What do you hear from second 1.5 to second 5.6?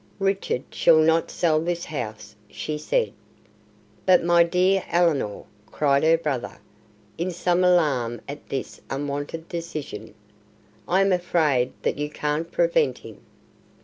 this house," she said. "But, my dear Ellinor,"